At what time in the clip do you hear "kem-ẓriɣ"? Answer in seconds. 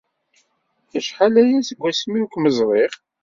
2.31-2.91